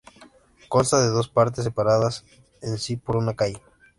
[0.67, 2.25] Consta de dos partes separadas
[2.63, 3.61] en si por una calle.